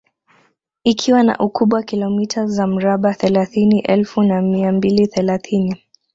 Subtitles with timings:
[0.83, 5.77] Ikiwa na ukubwa kilomita za mraba thelathini elfu na mia mbili thelathini